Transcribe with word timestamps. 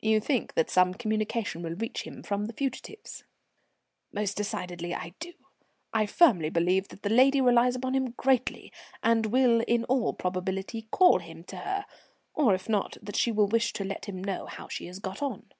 "You 0.00 0.18
think 0.18 0.54
that 0.54 0.70
some 0.70 0.94
communication 0.94 1.60
will 1.60 1.74
reach 1.74 2.04
him 2.04 2.22
from 2.22 2.46
the 2.46 2.54
fugitives?" 2.54 3.22
"Most 4.10 4.34
decidedly 4.34 4.94
I 4.94 5.12
do. 5.20 5.34
I 5.92 6.06
firmly 6.06 6.48
believe 6.48 6.88
that 6.88 7.02
the 7.02 7.10
lady 7.10 7.38
relies 7.38 7.76
upon 7.76 7.92
him 7.94 8.12
greatly, 8.12 8.72
and 9.02 9.26
will 9.26 9.60
in 9.68 9.84
all 9.84 10.14
probability 10.14 10.88
call 10.90 11.18
him 11.18 11.44
to 11.44 11.56
her, 11.56 11.84
or 12.32 12.54
if 12.54 12.66
not 12.66 12.96
that 13.02 13.16
she 13.16 13.30
will 13.30 13.46
wish 13.48 13.74
to 13.74 13.84
let 13.84 14.06
him 14.06 14.24
know 14.24 14.46
how 14.46 14.68
she 14.68 14.86
has 14.86 15.00
got 15.00 15.20
on." 15.20 15.52